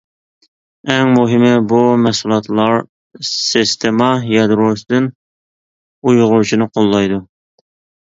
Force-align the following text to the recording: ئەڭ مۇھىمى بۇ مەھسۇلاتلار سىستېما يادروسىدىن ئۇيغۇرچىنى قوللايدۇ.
ئەڭ 0.93 1.11
مۇھىمى 1.17 1.51
بۇ 1.73 1.81
مەھسۇلاتلار 2.05 2.81
سىستېما 3.33 4.11
يادروسىدىن 4.33 5.13
ئۇيغۇرچىنى 6.03 6.73
قوللايدۇ. 6.77 7.27